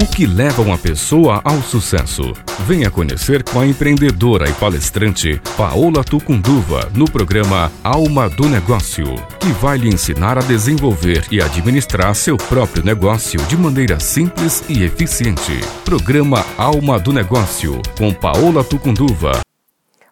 O 0.00 0.06
que 0.06 0.26
leva 0.26 0.62
uma 0.62 0.78
pessoa 0.78 1.40
ao 1.44 1.60
sucesso? 1.60 2.32
Venha 2.60 2.88
conhecer 2.88 3.42
com 3.42 3.58
a 3.58 3.66
empreendedora 3.66 4.48
e 4.48 4.52
palestrante 4.52 5.42
Paola 5.56 6.04
Tucunduva 6.04 6.88
no 6.94 7.04
programa 7.10 7.68
Alma 7.82 8.28
do 8.28 8.48
Negócio, 8.48 9.06
que 9.40 9.48
vai 9.48 9.76
lhe 9.76 9.88
ensinar 9.88 10.38
a 10.38 10.40
desenvolver 10.40 11.26
e 11.32 11.42
administrar 11.42 12.14
seu 12.14 12.36
próprio 12.36 12.84
negócio 12.84 13.40
de 13.46 13.56
maneira 13.56 13.98
simples 13.98 14.62
e 14.68 14.84
eficiente. 14.84 15.58
Programa 15.84 16.46
Alma 16.56 16.96
do 17.00 17.12
Negócio 17.12 17.82
com 17.98 18.14
Paola 18.14 18.62
Tucunduva. 18.62 19.40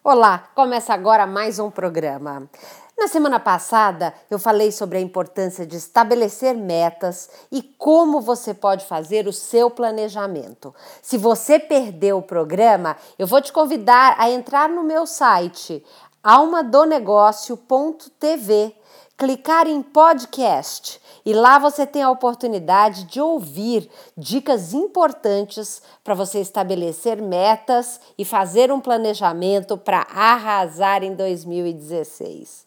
Olá, 0.03 0.49
começa 0.53 0.93
agora 0.93 1.25
mais 1.25 1.59
um 1.59 1.71
programa. 1.71 2.49
Na 2.97 3.07
semana 3.07 3.39
passada, 3.39 4.11
eu 4.27 4.39
falei 4.39 4.71
sobre 4.71 4.97
a 4.97 5.01
importância 5.01 5.67
de 5.67 5.77
estabelecer 5.77 6.55
metas 6.55 7.29
e 7.51 7.61
como 7.61 8.19
você 8.19 8.55
pode 8.55 8.85
fazer 8.85 9.27
o 9.27 9.33
seu 9.33 9.69
planejamento. 9.69 10.73
Se 10.99 11.15
você 11.15 11.59
perdeu 11.59 12.17
o 12.17 12.23
programa, 12.23 12.97
eu 13.19 13.27
vou 13.27 13.39
te 13.39 13.53
convidar 13.53 14.15
a 14.17 14.31
entrar 14.31 14.67
no 14.67 14.83
meu 14.83 15.05
site 15.05 15.85
almadonegócio.tv 16.23 18.75
clicar 19.17 19.67
em 19.67 19.81
podcast 19.81 21.01
e 21.25 21.33
lá 21.33 21.57
você 21.57 21.87
tem 21.87 22.03
a 22.03 22.11
oportunidade 22.11 23.05
de 23.05 23.19
ouvir 23.19 23.89
dicas 24.15 24.73
importantes 24.73 25.81
para 26.03 26.13
você 26.13 26.39
estabelecer 26.39 27.19
metas 27.19 27.99
e 28.15 28.23
fazer 28.23 28.71
um 28.71 28.79
planejamento 28.79 29.75
para 29.75 30.05
arrasar 30.11 31.03
em 31.03 31.15
2016. 31.15 32.65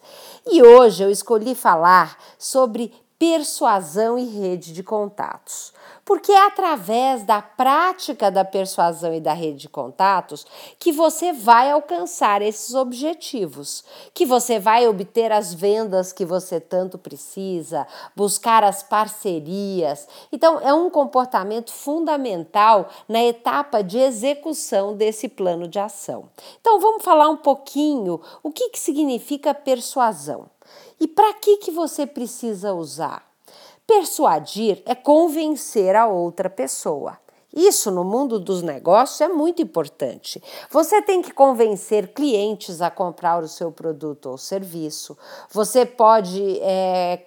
E 0.50 0.60
hoje 0.60 1.04
eu 1.04 1.10
escolhi 1.10 1.54
falar 1.54 2.18
sobre 2.36 2.92
persuasão 3.20 4.18
e 4.18 4.24
rede 4.24 4.72
de 4.72 4.82
contatos. 4.82 5.74
Porque 6.06 6.32
é 6.32 6.46
através 6.46 7.22
da 7.22 7.42
prática 7.42 8.30
da 8.30 8.46
persuasão 8.46 9.12
e 9.12 9.20
da 9.20 9.34
rede 9.34 9.58
de 9.58 9.68
contatos 9.68 10.46
que 10.78 10.90
você 10.90 11.30
vai 11.30 11.70
alcançar 11.70 12.40
esses 12.40 12.74
objetivos, 12.74 13.84
que 14.14 14.24
você 14.24 14.58
vai 14.58 14.88
obter 14.88 15.30
as 15.30 15.52
vendas 15.52 16.14
que 16.14 16.24
você 16.24 16.58
tanto 16.58 16.96
precisa, 16.96 17.86
buscar 18.16 18.64
as 18.64 18.82
parcerias. 18.82 20.08
Então, 20.32 20.58
é 20.58 20.72
um 20.72 20.88
comportamento 20.88 21.70
fundamental 21.70 22.88
na 23.06 23.22
etapa 23.22 23.82
de 23.82 23.98
execução 23.98 24.96
desse 24.96 25.28
plano 25.28 25.68
de 25.68 25.78
ação. 25.78 26.30
Então, 26.58 26.80
vamos 26.80 27.04
falar 27.04 27.28
um 27.28 27.36
pouquinho 27.36 28.18
o 28.42 28.50
que, 28.50 28.70
que 28.70 28.78
significa 28.78 29.52
persuasão. 29.52 30.48
E 31.00 31.08
para 31.08 31.32
que, 31.34 31.56
que 31.56 31.70
você 31.70 32.06
precisa 32.06 32.74
usar? 32.74 33.26
Persuadir 33.86 34.82
é 34.84 34.94
convencer 34.94 35.96
a 35.96 36.06
outra 36.06 36.50
pessoa. 36.50 37.18
Isso 37.52 37.90
no 37.90 38.04
mundo 38.04 38.38
dos 38.38 38.62
negócios 38.62 39.20
é 39.20 39.28
muito 39.28 39.60
importante. 39.60 40.40
Você 40.70 41.02
tem 41.02 41.20
que 41.20 41.32
convencer 41.32 42.12
clientes 42.12 42.80
a 42.80 42.90
comprar 42.90 43.42
o 43.42 43.48
seu 43.48 43.72
produto 43.72 44.26
ou 44.26 44.38
serviço. 44.38 45.18
Você 45.50 45.84
pode 45.84 46.60
é, 46.60 47.26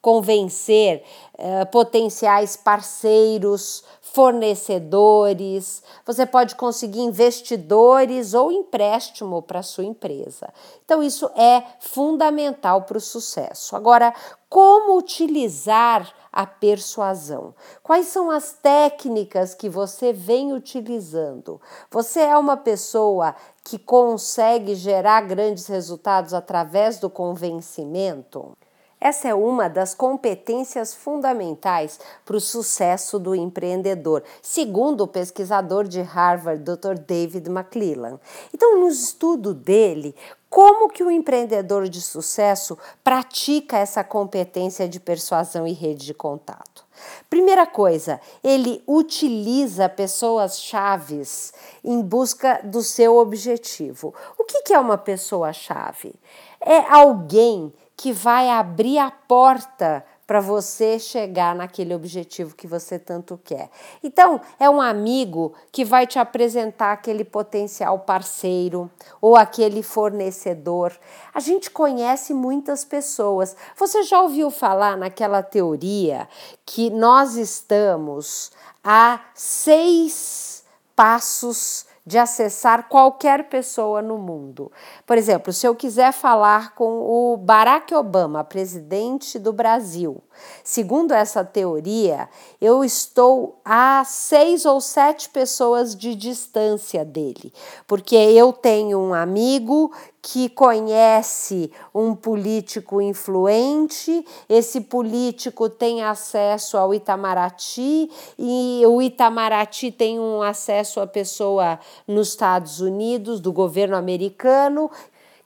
convencer 0.00 1.04
é, 1.36 1.64
potenciais 1.66 2.56
parceiros, 2.56 3.84
fornecedores, 4.00 5.82
você 6.04 6.26
pode 6.26 6.56
conseguir 6.56 7.00
investidores 7.00 8.34
ou 8.34 8.50
empréstimo 8.50 9.40
para 9.42 9.62
sua 9.62 9.84
empresa. 9.84 10.52
Então, 10.84 11.02
isso 11.02 11.30
é 11.36 11.62
fundamental 11.78 12.82
para 12.82 12.98
o 12.98 13.00
sucesso. 13.00 13.76
Agora, 13.76 14.12
como 14.48 14.98
utilizar 14.98 16.12
a 16.32 16.44
persuasão? 16.44 17.54
Quais 17.82 18.06
são 18.06 18.30
as 18.30 18.52
técnicas 18.52 19.54
que 19.54 19.68
você 19.68 20.12
vem 20.12 20.52
utilizando? 20.52 21.60
Você 21.90 22.20
é 22.20 22.36
uma 22.36 22.56
pessoa 22.56 23.34
que 23.62 23.78
consegue 23.78 24.74
gerar 24.74 25.20
grandes 25.22 25.66
resultados 25.66 26.34
através 26.34 26.98
do 26.98 27.08
convencimento? 27.08 28.56
Essa 29.00 29.28
é 29.28 29.34
uma 29.34 29.68
das 29.68 29.94
competências 29.94 30.92
fundamentais 30.94 31.98
para 32.24 32.36
o 32.36 32.40
sucesso 32.40 33.18
do 33.18 33.34
empreendedor, 33.34 34.22
segundo 34.42 35.04
o 35.04 35.08
pesquisador 35.08 35.88
de 35.88 36.02
Harvard, 36.02 36.62
Dr. 36.62 36.98
David 36.98 37.48
McClellan. 37.48 38.20
Então, 38.52 38.78
no 38.78 38.88
estudo 38.88 39.54
dele, 39.54 40.14
como 40.50 40.90
que 40.90 41.02
o 41.02 41.10
empreendedor 41.10 41.88
de 41.88 42.02
sucesso 42.02 42.76
pratica 43.02 43.78
essa 43.78 44.04
competência 44.04 44.88
de 44.88 45.00
persuasão 45.00 45.66
e 45.66 45.72
rede 45.72 46.04
de 46.04 46.12
contato? 46.12 46.84
Primeira 47.30 47.66
coisa, 47.66 48.20
ele 48.44 48.82
utiliza 48.86 49.88
pessoas 49.88 50.60
chaves 50.60 51.54
em 51.82 52.02
busca 52.02 52.60
do 52.64 52.82
seu 52.82 53.16
objetivo. 53.16 54.12
O 54.36 54.44
que 54.44 54.74
é 54.74 54.78
uma 54.78 54.98
pessoa 54.98 55.52
chave? 55.52 56.12
É 56.60 56.80
alguém 56.92 57.72
que 58.00 58.14
vai 58.14 58.48
abrir 58.48 58.96
a 58.96 59.10
porta 59.10 60.02
para 60.26 60.40
você 60.40 60.98
chegar 60.98 61.54
naquele 61.54 61.94
objetivo 61.94 62.56
que 62.56 62.66
você 62.66 62.98
tanto 62.98 63.38
quer. 63.44 63.68
Então, 64.02 64.40
é 64.58 64.70
um 64.70 64.80
amigo 64.80 65.52
que 65.70 65.84
vai 65.84 66.06
te 66.06 66.18
apresentar 66.18 66.92
aquele 66.92 67.26
potencial 67.26 67.98
parceiro 67.98 68.90
ou 69.20 69.36
aquele 69.36 69.82
fornecedor. 69.82 70.98
A 71.34 71.40
gente 71.40 71.70
conhece 71.70 72.32
muitas 72.32 72.86
pessoas. 72.86 73.54
Você 73.76 74.02
já 74.04 74.22
ouviu 74.22 74.50
falar 74.50 74.96
naquela 74.96 75.42
teoria 75.42 76.26
que 76.64 76.88
nós 76.88 77.36
estamos 77.36 78.50
a 78.82 79.20
seis 79.34 80.64
passos 80.96 81.84
de 82.10 82.18
acessar 82.18 82.88
qualquer 82.88 83.48
pessoa 83.48 84.02
no 84.02 84.18
mundo. 84.18 84.72
Por 85.06 85.16
exemplo, 85.16 85.52
se 85.52 85.64
eu 85.64 85.76
quiser 85.76 86.12
falar 86.12 86.74
com 86.74 86.98
o 86.98 87.36
Barack 87.36 87.94
Obama, 87.94 88.42
presidente 88.42 89.38
do 89.38 89.52
Brasil, 89.52 90.20
segundo 90.64 91.12
essa 91.12 91.44
teoria, 91.44 92.28
eu 92.60 92.84
estou 92.84 93.60
a 93.64 94.02
seis 94.04 94.64
ou 94.64 94.80
sete 94.80 95.28
pessoas 95.28 95.94
de 95.94 96.14
distância 96.14 97.04
dele, 97.04 97.52
porque 97.86 98.16
eu 98.16 98.52
tenho 98.52 98.98
um 98.98 99.14
amigo 99.14 99.92
que 100.22 100.50
conhece 100.50 101.72
um 101.94 102.14
político 102.14 103.00
influente, 103.00 104.24
esse 104.48 104.82
político 104.82 105.68
tem 105.68 106.02
acesso 106.02 106.76
ao 106.76 106.92
Itamaraty 106.92 108.10
e 108.38 108.82
o 108.86 109.00
Itamaraty 109.00 109.90
tem 109.90 110.20
um 110.20 110.42
acesso 110.42 111.00
à 111.00 111.06
pessoa 111.06 111.78
nos 112.06 112.28
Estados 112.28 112.80
Unidos, 112.80 113.40
do 113.40 113.52
governo 113.52 113.96
americano, 113.96 114.90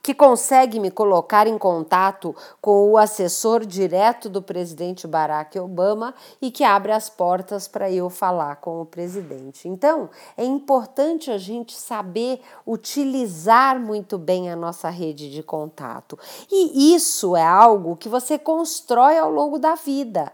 que 0.04 0.12
consegue 0.12 0.78
me 0.78 0.90
colocar 0.90 1.46
em 1.46 1.56
contato 1.56 2.36
com 2.60 2.90
o 2.90 2.98
assessor 2.98 3.64
direto 3.64 4.28
do 4.28 4.42
presidente 4.42 5.06
Barack 5.06 5.58
Obama 5.58 6.14
e 6.42 6.50
que 6.50 6.62
abre 6.62 6.92
as 6.92 7.08
portas 7.08 7.66
para 7.66 7.90
eu 7.90 8.10
falar 8.10 8.56
com 8.56 8.82
o 8.82 8.84
presidente. 8.84 9.66
Então, 9.66 10.10
é 10.36 10.44
importante 10.44 11.30
a 11.30 11.38
gente 11.38 11.72
saber 11.72 12.42
utilizar 12.66 13.80
muito 13.80 14.18
bem 14.18 14.50
a 14.50 14.56
nossa 14.56 14.90
rede 14.90 15.30
de 15.30 15.42
contato. 15.42 16.18
E 16.52 16.94
isso 16.94 17.34
é 17.34 17.42
algo 17.42 17.96
que 17.96 18.10
você 18.10 18.38
constrói 18.38 19.16
ao 19.16 19.30
longo 19.30 19.58
da 19.58 19.74
vida. 19.74 20.30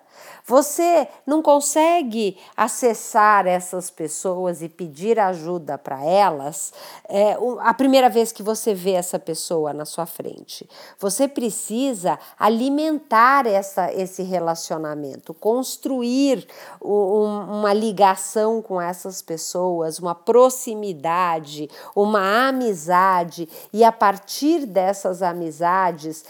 Você 0.47 1.09
não 1.27 1.43
consegue 1.43 2.37
acessar 2.57 3.47
essas 3.47 3.91
pessoas 3.91 4.63
e 4.63 4.69
pedir 4.69 5.19
ajuda 5.19 5.79
para 5.79 6.05
elas 6.05 6.73
é, 7.09 7.37
a 7.61 7.75
primeira 7.75 8.09
vez 8.09 8.33
que 8.33 8.43
você 8.43 8.75
vê 8.75 8.93
essa 8.93 9.19
pessoa 9.19 9.73
na 9.73 9.85
sua 9.85 10.07
frente. 10.07 10.69
Você 10.99 11.29
precisa 11.29 12.19
alimentar 12.39 13.47
essa, 13.47 13.93
esse 13.93 14.23
relacionamento, 14.23 15.33
construir 15.35 16.47
um, 16.83 17.59
uma 17.59 17.73
ligação 17.73 18.63
com 18.63 18.81
essas 18.81 19.23
pessoas, 19.23 19.99
uma 19.99 20.15
proximidade, 20.15 21.69
uma 21.95 22.49
amizade, 22.49 23.49
e 23.73 23.85
a 23.85 23.93
partir 23.93 24.67
dessas 24.67 25.23
amizades 25.23 26.25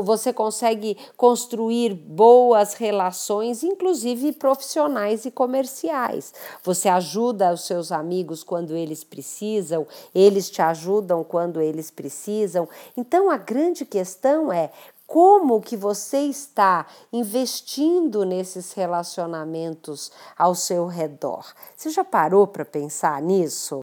você 0.00 0.32
consegue 0.32 0.96
construir 1.16 1.92
boas 1.92 2.74
relações, 2.74 3.62
inclusive 3.62 4.32
profissionais 4.32 5.24
e 5.24 5.30
comerciais. 5.30 6.32
Você 6.62 6.88
ajuda 6.88 7.52
os 7.52 7.66
seus 7.66 7.90
amigos 7.90 8.44
quando 8.44 8.76
eles 8.76 9.02
precisam, 9.02 9.86
eles 10.14 10.48
te 10.48 10.62
ajudam 10.62 11.24
quando 11.24 11.60
eles 11.60 11.90
precisam. 11.90 12.68
Então 12.96 13.30
a 13.30 13.36
grande 13.36 13.84
questão 13.84 14.52
é 14.52 14.70
como 15.12 15.60
que 15.60 15.76
você 15.76 16.20
está 16.20 16.86
investindo 17.12 18.24
nesses 18.24 18.72
relacionamentos 18.72 20.10
ao 20.38 20.54
seu 20.54 20.86
redor. 20.86 21.44
Você 21.76 21.90
já 21.90 22.02
parou 22.02 22.46
para 22.46 22.64
pensar 22.64 23.20
nisso? 23.20 23.82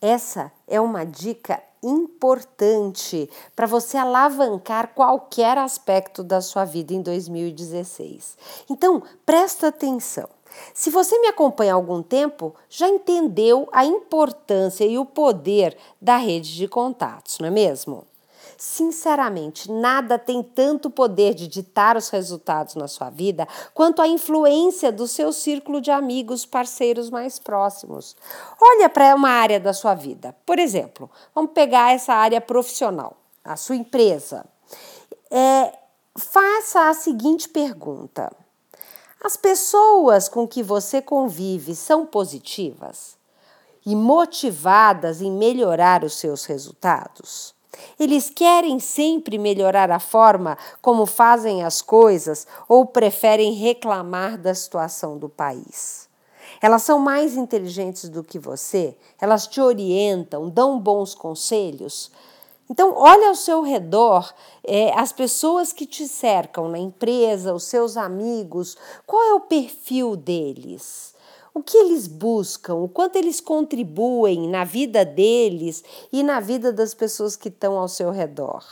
Essa 0.00 0.52
é 0.66 0.80
uma 0.80 1.04
dica 1.04 1.60
importante 1.82 3.28
para 3.54 3.66
você 3.66 3.96
alavancar 3.96 4.94
qualquer 4.94 5.58
aspecto 5.58 6.22
da 6.22 6.40
sua 6.40 6.64
vida 6.64 6.92
em 6.94 7.02
2016. 7.02 8.36
Então, 8.70 9.02
presta 9.26 9.68
atenção. 9.68 10.28
Se 10.72 10.90
você 10.90 11.18
me 11.18 11.28
acompanha 11.28 11.72
há 11.72 11.76
algum 11.76 12.02
tempo, 12.02 12.54
já 12.68 12.88
entendeu 12.88 13.68
a 13.72 13.84
importância 13.84 14.84
e 14.84 14.98
o 14.98 15.04
poder 15.04 15.76
da 16.00 16.16
rede 16.16 16.54
de 16.54 16.66
contatos, 16.66 17.38
não 17.38 17.48
é 17.48 17.50
mesmo? 17.50 18.04
Sinceramente, 18.60 19.70
nada 19.70 20.18
tem 20.18 20.42
tanto 20.42 20.90
poder 20.90 21.32
de 21.32 21.46
ditar 21.46 21.96
os 21.96 22.08
resultados 22.08 22.74
na 22.74 22.88
sua 22.88 23.08
vida 23.08 23.46
quanto 23.72 24.02
a 24.02 24.08
influência 24.08 24.90
do 24.90 25.06
seu 25.06 25.32
círculo 25.32 25.80
de 25.80 25.92
amigos, 25.92 26.44
parceiros 26.44 27.08
mais 27.08 27.38
próximos. 27.38 28.16
Olha 28.60 28.88
para 28.88 29.14
uma 29.14 29.30
área 29.30 29.60
da 29.60 29.72
sua 29.72 29.94
vida. 29.94 30.34
Por 30.44 30.58
exemplo, 30.58 31.08
vamos 31.32 31.52
pegar 31.52 31.92
essa 31.92 32.12
área 32.12 32.40
profissional, 32.40 33.16
a 33.44 33.54
sua 33.54 33.76
empresa. 33.76 34.44
É, 35.30 35.72
faça 36.16 36.88
a 36.88 36.94
seguinte 36.94 37.48
pergunta: 37.48 38.28
As 39.22 39.36
pessoas 39.36 40.28
com 40.28 40.48
que 40.48 40.64
você 40.64 41.00
convive 41.00 41.76
são 41.76 42.04
positivas 42.04 43.16
e 43.86 43.94
motivadas 43.94 45.22
em 45.22 45.30
melhorar 45.30 46.02
os 46.02 46.14
seus 46.14 46.44
resultados? 46.44 47.56
Eles 47.98 48.30
querem 48.30 48.78
sempre 48.78 49.38
melhorar 49.38 49.90
a 49.90 49.98
forma 49.98 50.56
como 50.80 51.06
fazem 51.06 51.62
as 51.64 51.82
coisas 51.82 52.46
ou 52.68 52.86
preferem 52.86 53.52
reclamar 53.52 54.38
da 54.38 54.54
situação 54.54 55.18
do 55.18 55.28
país. 55.28 56.08
Elas 56.60 56.82
são 56.82 56.98
mais 56.98 57.36
inteligentes 57.36 58.08
do 58.08 58.24
que 58.24 58.38
você, 58.38 58.96
elas 59.20 59.46
te 59.46 59.60
orientam, 59.60 60.48
dão 60.48 60.78
bons 60.78 61.14
conselhos. 61.14 62.10
Então, 62.70 62.92
olha 62.96 63.28
ao 63.28 63.34
seu 63.34 63.62
redor, 63.62 64.32
é, 64.62 64.92
as 64.98 65.12
pessoas 65.12 65.72
que 65.72 65.86
te 65.86 66.06
cercam 66.06 66.68
na 66.68 66.78
empresa, 66.78 67.54
os 67.54 67.64
seus 67.64 67.96
amigos, 67.96 68.76
qual 69.06 69.22
é 69.22 69.34
o 69.34 69.40
perfil 69.40 70.16
deles? 70.16 71.14
O 71.58 71.62
que 71.62 71.76
eles 71.76 72.06
buscam, 72.06 72.76
o 72.76 72.88
quanto 72.88 73.16
eles 73.16 73.40
contribuem 73.40 74.48
na 74.48 74.62
vida 74.62 75.04
deles 75.04 75.82
e 76.12 76.22
na 76.22 76.38
vida 76.38 76.72
das 76.72 76.94
pessoas 76.94 77.34
que 77.34 77.48
estão 77.48 77.76
ao 77.76 77.88
seu 77.88 78.12
redor. 78.12 78.64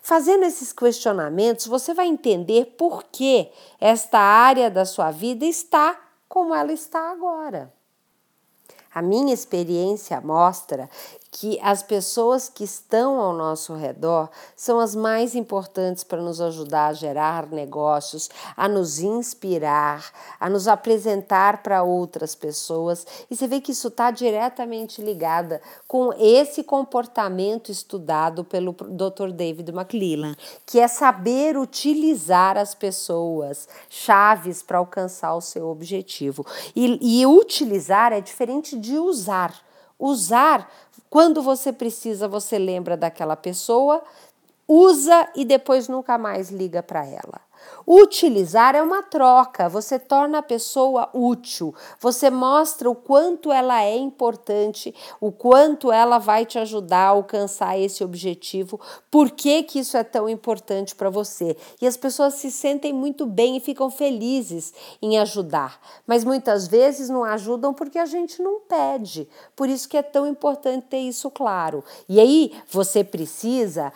Fazendo 0.00 0.44
esses 0.44 0.72
questionamentos, 0.72 1.66
você 1.66 1.92
vai 1.92 2.06
entender 2.06 2.76
por 2.78 3.02
que 3.10 3.50
esta 3.80 4.20
área 4.20 4.70
da 4.70 4.84
sua 4.84 5.10
vida 5.10 5.44
está 5.44 6.00
como 6.28 6.54
ela 6.54 6.72
está 6.72 7.10
agora. 7.10 7.72
A 8.94 9.02
minha 9.02 9.34
experiência 9.34 10.20
mostra 10.20 10.88
que 11.38 11.60
as 11.60 11.82
pessoas 11.82 12.48
que 12.48 12.64
estão 12.64 13.20
ao 13.20 13.34
nosso 13.34 13.74
redor 13.74 14.30
são 14.56 14.80
as 14.80 14.96
mais 14.96 15.34
importantes 15.34 16.02
para 16.02 16.22
nos 16.22 16.40
ajudar 16.40 16.86
a 16.86 16.92
gerar 16.94 17.46
negócios, 17.48 18.30
a 18.56 18.66
nos 18.66 19.00
inspirar, 19.00 20.10
a 20.40 20.48
nos 20.48 20.66
apresentar 20.66 21.62
para 21.62 21.82
outras 21.82 22.34
pessoas. 22.34 23.06
E 23.30 23.36
você 23.36 23.46
vê 23.46 23.60
que 23.60 23.72
isso 23.72 23.88
está 23.88 24.10
diretamente 24.10 25.02
ligada 25.02 25.60
com 25.86 26.10
esse 26.18 26.64
comportamento 26.64 27.70
estudado 27.70 28.42
pelo 28.42 28.72
Dr. 28.72 29.30
David 29.30 29.70
McClellan, 29.70 30.34
que 30.64 30.80
é 30.80 30.88
saber 30.88 31.58
utilizar 31.58 32.56
as 32.56 32.74
pessoas, 32.74 33.68
chaves 33.90 34.62
para 34.62 34.78
alcançar 34.78 35.34
o 35.34 35.42
seu 35.42 35.68
objetivo. 35.68 36.46
E, 36.74 37.20
e 37.20 37.26
utilizar 37.26 38.10
é 38.10 38.22
diferente 38.22 38.74
de 38.78 38.96
usar. 38.96 39.66
Usar 39.98 40.70
quando 41.08 41.42
você 41.42 41.72
precisa, 41.72 42.28
você 42.28 42.58
lembra 42.58 42.96
daquela 42.96 43.36
pessoa, 43.36 44.02
usa 44.66 45.30
e 45.34 45.44
depois 45.44 45.88
nunca 45.88 46.18
mais 46.18 46.50
liga 46.50 46.82
para 46.82 47.06
ela. 47.06 47.45
Utilizar 47.86 48.74
é 48.74 48.82
uma 48.82 49.02
troca, 49.02 49.68
você 49.68 49.98
torna 49.98 50.38
a 50.38 50.42
pessoa 50.42 51.08
útil, 51.14 51.74
você 52.00 52.28
mostra 52.28 52.90
o 52.90 52.96
quanto 52.96 53.52
ela 53.52 53.82
é 53.82 53.96
importante, 53.96 54.92
o 55.20 55.30
quanto 55.30 55.92
ela 55.92 56.18
vai 56.18 56.44
te 56.44 56.58
ajudar 56.58 57.06
a 57.06 57.08
alcançar 57.10 57.78
esse 57.78 58.02
objetivo, 58.02 58.80
por 59.10 59.30
que, 59.30 59.62
que 59.62 59.78
isso 59.78 59.96
é 59.96 60.02
tão 60.02 60.28
importante 60.28 60.94
para 60.96 61.10
você. 61.10 61.56
E 61.80 61.86
as 61.86 61.96
pessoas 61.96 62.34
se 62.34 62.50
sentem 62.50 62.92
muito 62.92 63.24
bem 63.24 63.56
e 63.56 63.60
ficam 63.60 63.88
felizes 63.88 64.74
em 65.00 65.18
ajudar, 65.18 65.80
mas 66.06 66.24
muitas 66.24 66.66
vezes 66.66 67.08
não 67.08 67.22
ajudam 67.22 67.72
porque 67.72 67.98
a 67.98 68.06
gente 68.06 68.42
não 68.42 68.60
pede. 68.60 69.28
Por 69.54 69.68
isso 69.68 69.88
que 69.88 69.96
é 69.96 70.02
tão 70.02 70.26
importante 70.26 70.86
ter 70.86 70.98
isso 70.98 71.30
claro. 71.30 71.84
E 72.08 72.18
aí 72.18 72.52
você 72.68 73.04
precisa 73.04 73.92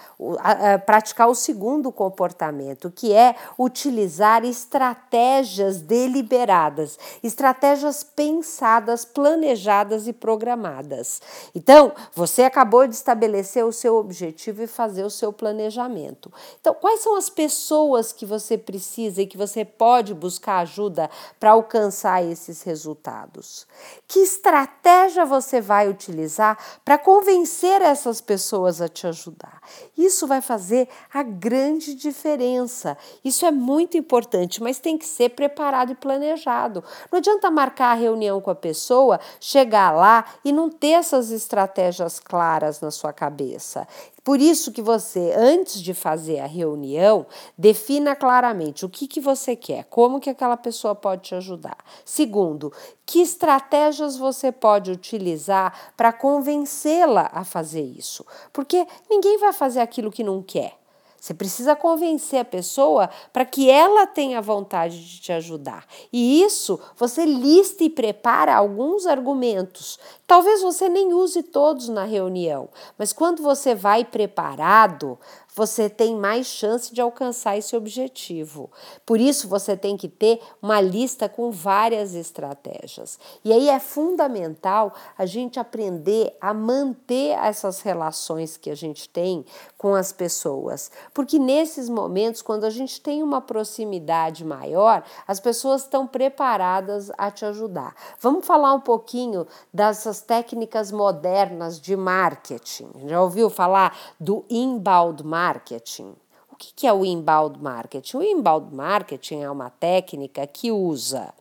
praticar 0.87 1.28
o 1.28 1.34
segundo 1.34 1.90
comportamento, 1.90 2.90
que 2.90 3.12
é 3.12 3.34
utilizar 3.60 4.42
estratégias 4.42 5.82
deliberadas, 5.82 6.98
estratégias 7.22 8.02
pensadas, 8.02 9.04
planejadas 9.04 10.08
e 10.08 10.14
programadas. 10.14 11.20
Então, 11.54 11.92
você 12.14 12.44
acabou 12.44 12.86
de 12.86 12.94
estabelecer 12.94 13.62
o 13.62 13.72
seu 13.72 13.96
objetivo 13.96 14.62
e 14.62 14.66
fazer 14.66 15.04
o 15.04 15.10
seu 15.10 15.30
planejamento. 15.30 16.32
Então, 16.58 16.72
quais 16.72 17.00
são 17.00 17.16
as 17.16 17.28
pessoas 17.28 18.14
que 18.14 18.24
você 18.24 18.56
precisa 18.56 19.20
e 19.20 19.26
que 19.26 19.36
você 19.36 19.62
pode 19.62 20.14
buscar 20.14 20.60
ajuda 20.60 21.10
para 21.38 21.50
alcançar 21.50 22.24
esses 22.24 22.62
resultados? 22.62 23.66
Que 24.08 24.20
estratégia 24.20 25.26
você 25.26 25.60
vai 25.60 25.86
utilizar 25.86 26.56
para 26.82 26.96
convencer 26.96 27.82
essas 27.82 28.22
pessoas 28.22 28.80
a 28.80 28.88
te 28.88 29.06
ajudar? 29.06 29.60
Isso 29.98 30.26
vai 30.26 30.40
fazer 30.40 30.88
a 31.12 31.22
grande 31.22 31.94
diferença. 31.94 32.96
Isso 33.22 33.44
é 33.44 33.50
muito 33.50 33.97
importante, 33.97 34.62
mas 34.62 34.79
tem 34.79 34.97
que 34.97 35.06
ser 35.06 35.31
preparado 35.31 35.93
e 35.93 35.94
planejado. 35.94 36.82
Não 37.11 37.19
adianta 37.19 37.50
marcar 37.50 37.93
a 37.93 37.94
reunião 37.94 38.41
com 38.41 38.50
a 38.50 38.55
pessoa, 38.55 39.20
chegar 39.41 39.91
lá 39.91 40.25
e 40.44 40.52
não 40.52 40.69
ter 40.69 40.93
essas 40.93 41.31
estratégias 41.31 42.19
claras 42.20 42.81
na 42.81 42.91
sua 42.91 43.12
cabeça. 43.12 43.87
Por 44.23 44.41
isso 44.41 44.70
que 44.70 44.82
você, 44.82 45.32
antes 45.37 45.81
de 45.81 45.94
fazer 45.94 46.41
a 46.41 46.47
reunião, 46.47 47.26
defina 47.56 48.14
claramente 48.14 48.85
o 48.85 48.88
que, 48.88 49.06
que 49.06 49.20
você 49.20 49.56
quer, 49.56 49.85
como 49.85 50.20
que 50.20 50.29
aquela 50.29 50.56
pessoa 50.56 50.94
pode 50.94 51.23
te 51.23 51.35
ajudar. 51.35 51.79
Segundo, 52.05 52.73
que 53.06 53.23
estratégias 53.23 54.17
você 54.17 54.53
pode 54.53 54.91
utilizar 54.91 55.93
para 55.96 56.12
convencê-la 56.12 57.31
a 57.32 57.44
fazer 57.44 57.82
isso. 57.82 58.25
Porque 58.53 58.87
ninguém 59.08 59.38
vai 59.38 59.53
fazer 59.53 59.81
aquilo 59.81 60.12
que 60.12 60.23
não 60.23 60.43
quer. 60.43 60.80
Você 61.20 61.34
precisa 61.34 61.76
convencer 61.76 62.40
a 62.40 62.44
pessoa 62.44 63.11
para 63.32 63.44
que 63.44 63.69
ela 63.69 64.06
tenha 64.06 64.40
vontade 64.40 65.05
de 65.05 65.20
te 65.20 65.32
ajudar. 65.32 65.84
E 66.11 66.43
isso 66.43 66.81
você 66.96 67.27
lista 67.27 67.84
e 67.84 67.91
prepara 67.91 68.56
alguns 68.56 69.06
argumentos. 69.06 69.98
Talvez 70.27 70.62
você 70.62 70.89
nem 70.89 71.12
use 71.12 71.43
todos 71.43 71.89
na 71.89 72.05
reunião, 72.05 72.70
mas 72.96 73.12
quando 73.12 73.43
você 73.43 73.74
vai 73.74 74.03
preparado, 74.05 75.19
você 75.60 75.90
tem 75.90 76.17
mais 76.17 76.46
chance 76.46 76.90
de 76.90 77.02
alcançar 77.02 77.58
esse 77.58 77.76
objetivo. 77.76 78.70
Por 79.05 79.20
isso, 79.20 79.46
você 79.46 79.76
tem 79.76 79.94
que 79.94 80.08
ter 80.08 80.40
uma 80.62 80.81
lista 80.81 81.29
com 81.29 81.50
várias 81.50 82.14
estratégias. 82.14 83.19
E 83.44 83.52
aí 83.52 83.69
é 83.69 83.79
fundamental 83.79 84.94
a 85.19 85.26
gente 85.26 85.60
aprender 85.60 86.34
a 86.40 86.55
manter 86.55 87.32
essas 87.38 87.82
relações 87.82 88.56
que 88.56 88.70
a 88.70 88.74
gente 88.74 89.06
tem 89.06 89.44
com 89.76 89.94
as 89.94 90.12
pessoas, 90.12 90.90
porque 91.12 91.38
nesses 91.38 91.90
momentos, 91.90 92.40
quando 92.40 92.64
a 92.64 92.70
gente 92.70 92.98
tem 92.98 93.22
uma 93.22 93.43
proximidade 93.43 94.44
maior, 94.46 95.05
as 95.29 95.40
pessoas 95.40 95.82
estão 95.82 96.06
preparadas 96.06 97.10
a 97.19 97.31
te 97.31 97.44
ajudar. 97.44 97.94
Vamos 98.19 98.46
falar 98.46 98.72
um 98.72 98.81
pouquinho 98.81 99.46
dessas 99.72 100.22
técnicas 100.22 100.90
modernas 100.90 101.79
de 101.79 101.96
marketing. 101.96 102.90
Já 103.06 103.20
ouviu 103.20 103.50
falar 103.50 103.94
do 104.19 104.44
inbound 104.48 105.22
marketing? 105.22 105.49
Marketing. 105.50 106.14
O 106.52 106.56
que 106.56 106.86
é 106.86 106.92
o 106.92 107.04
inbound 107.04 107.58
marketing? 107.58 108.16
O 108.16 108.22
inbound 108.22 108.74
marketing 108.74 109.40
é 109.40 109.50
uma 109.50 109.70
técnica 109.70 110.46
que 110.46 110.70
usa 110.70 111.32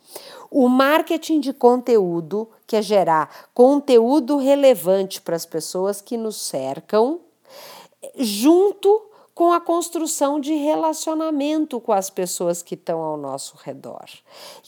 o 0.50 0.68
marketing 0.68 1.40
de 1.40 1.54
conteúdo, 1.54 2.50
que 2.66 2.76
é 2.76 2.82
gerar 2.82 3.50
conteúdo 3.54 4.38
relevante 4.38 5.22
para 5.22 5.36
as 5.36 5.46
pessoas 5.46 6.02
que 6.02 6.18
nos 6.18 6.38
cercam, 6.38 7.20
junto 8.16 9.09
com 9.40 9.54
a 9.54 9.62
construção 9.62 10.38
de 10.38 10.54
relacionamento 10.54 11.80
com 11.80 11.94
as 11.94 12.10
pessoas 12.10 12.62
que 12.62 12.76
estão 12.76 13.00
ao 13.00 13.16
nosso 13.16 13.56
redor. 13.64 14.04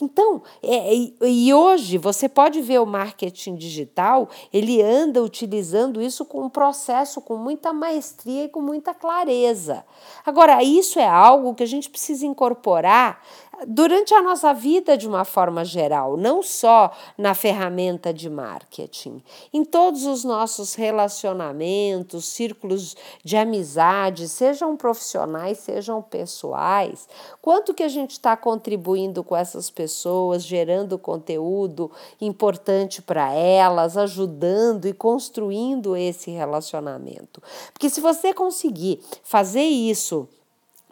Então, 0.00 0.42
é, 0.62 0.94
e 1.28 1.52
hoje 1.52 1.98
você 1.98 2.26
pode 2.26 2.62
ver 2.62 2.80
o 2.80 2.86
marketing 2.86 3.54
digital, 3.54 4.30
ele 4.50 4.80
anda 4.80 5.22
utilizando 5.22 6.00
isso 6.00 6.24
com 6.24 6.44
um 6.44 6.48
processo 6.48 7.20
com 7.20 7.36
muita 7.36 7.70
maestria 7.70 8.44
e 8.44 8.48
com 8.48 8.62
muita 8.62 8.94
clareza. 8.94 9.84
Agora, 10.24 10.62
isso 10.62 10.98
é 10.98 11.06
algo 11.06 11.54
que 11.54 11.62
a 11.62 11.66
gente 11.66 11.90
precisa 11.90 12.24
incorporar 12.24 13.20
durante 13.66 14.14
a 14.14 14.22
nossa 14.22 14.52
vida 14.52 14.96
de 14.96 15.06
uma 15.06 15.24
forma 15.24 15.64
geral, 15.64 16.16
não 16.16 16.42
só 16.42 16.92
na 17.16 17.34
ferramenta 17.34 18.12
de 18.12 18.28
marketing, 18.28 19.22
em 19.52 19.64
todos 19.64 20.04
os 20.04 20.24
nossos 20.24 20.74
relacionamentos, 20.74 22.26
círculos 22.26 22.96
de 23.24 23.36
amizade, 23.36 24.28
sejam 24.28 24.76
profissionais, 24.76 25.58
sejam 25.58 26.02
pessoais, 26.02 27.08
quanto 27.40 27.74
que 27.74 27.82
a 27.82 27.88
gente 27.88 28.12
está 28.12 28.36
contribuindo 28.36 29.22
com 29.22 29.36
essas 29.36 29.70
pessoas, 29.70 30.42
gerando 30.42 30.98
conteúdo 30.98 31.90
importante 32.20 33.02
para 33.02 33.32
elas, 33.32 33.96
ajudando 33.96 34.86
e 34.86 34.92
construindo 34.92 35.96
esse 35.96 36.30
relacionamento. 36.30 37.42
Porque 37.72 37.90
se 37.90 38.00
você 38.00 38.32
conseguir 38.32 39.00
fazer 39.22 39.62
isso, 39.64 40.28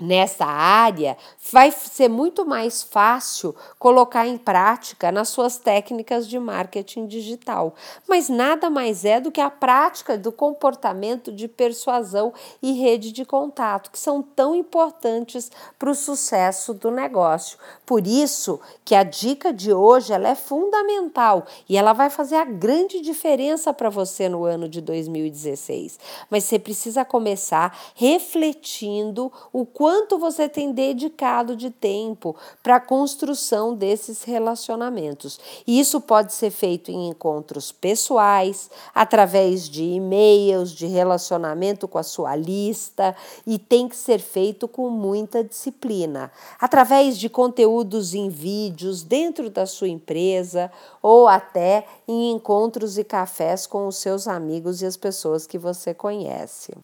nessa 0.00 0.46
área, 0.46 1.16
vai 1.52 1.70
ser 1.70 2.08
muito 2.08 2.46
mais 2.46 2.82
fácil 2.82 3.54
colocar 3.78 4.26
em 4.26 4.38
prática 4.38 5.12
nas 5.12 5.28
suas 5.28 5.58
técnicas 5.58 6.26
de 6.26 6.38
marketing 6.38 7.06
digital. 7.06 7.74
Mas 8.08 8.28
nada 8.28 8.70
mais 8.70 9.04
é 9.04 9.20
do 9.20 9.30
que 9.30 9.40
a 9.40 9.50
prática 9.50 10.16
do 10.16 10.32
comportamento 10.32 11.30
de 11.30 11.46
persuasão 11.46 12.32
e 12.62 12.72
rede 12.72 13.12
de 13.12 13.24
contato, 13.24 13.90
que 13.90 13.98
são 13.98 14.22
tão 14.22 14.54
importantes 14.54 15.50
para 15.78 15.90
o 15.90 15.94
sucesso 15.94 16.72
do 16.72 16.90
negócio. 16.90 17.58
Por 17.84 18.06
isso 18.06 18.60
que 18.84 18.94
a 18.94 19.02
dica 19.02 19.52
de 19.52 19.72
hoje 19.72 20.12
ela 20.12 20.28
é 20.28 20.34
fundamental 20.34 21.46
e 21.68 21.76
ela 21.76 21.92
vai 21.92 22.08
fazer 22.08 22.36
a 22.36 22.44
grande 22.44 23.00
diferença 23.00 23.72
para 23.72 23.90
você 23.90 24.28
no 24.28 24.44
ano 24.44 24.68
de 24.68 24.80
2016. 24.80 25.98
Mas 26.30 26.44
você 26.44 26.58
precisa 26.58 27.04
começar 27.04 27.76
refletindo 27.94 29.30
o 29.52 29.66
quanto 29.66 29.89
quanto 29.90 30.20
você 30.20 30.48
tem 30.48 30.70
dedicado 30.70 31.56
de 31.56 31.68
tempo 31.68 32.36
para 32.62 32.76
a 32.76 32.80
construção 32.80 33.74
desses 33.74 34.22
relacionamentos. 34.22 35.40
E 35.66 35.80
isso 35.80 36.00
pode 36.00 36.32
ser 36.32 36.52
feito 36.52 36.92
em 36.92 37.08
encontros 37.08 37.72
pessoais, 37.72 38.70
através 38.94 39.68
de 39.68 39.82
e-mails, 39.82 40.70
de 40.70 40.86
relacionamento 40.86 41.88
com 41.88 41.98
a 41.98 42.04
sua 42.04 42.36
lista, 42.36 43.16
e 43.44 43.58
tem 43.58 43.88
que 43.88 43.96
ser 43.96 44.20
feito 44.20 44.68
com 44.68 44.88
muita 44.88 45.42
disciplina, 45.42 46.30
através 46.60 47.18
de 47.18 47.28
conteúdos 47.28 48.14
em 48.14 48.28
vídeos 48.28 49.02
dentro 49.02 49.50
da 49.50 49.66
sua 49.66 49.88
empresa 49.88 50.70
ou 51.02 51.26
até 51.26 51.84
em 52.06 52.30
encontros 52.30 52.96
e 52.96 53.02
cafés 53.02 53.66
com 53.66 53.88
os 53.88 53.96
seus 53.96 54.28
amigos 54.28 54.82
e 54.82 54.86
as 54.86 54.96
pessoas 54.96 55.48
que 55.48 55.58
você 55.58 55.92
conhece. 55.92 56.78